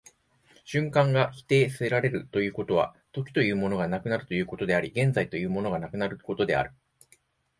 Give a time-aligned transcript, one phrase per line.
[0.63, 6.71] 瞬間が否定せられるということは、時というものがなくなることであり、現在というものがなくなることである。